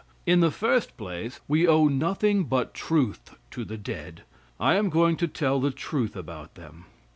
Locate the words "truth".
2.73-3.35, 5.69-6.15